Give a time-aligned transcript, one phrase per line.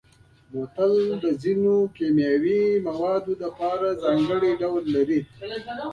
[0.51, 5.19] بوتل د ځینو کیمیاوي موادو لپاره ځانګړی ډول لري.